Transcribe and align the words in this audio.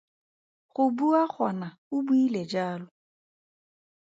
Go 0.73 0.85
bua 0.97 1.21
gona 1.33 1.69
o 1.95 1.97
buile 2.07 2.41
jalo. 2.53 2.85